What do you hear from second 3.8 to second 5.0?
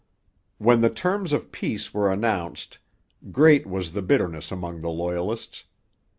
the bitterness among the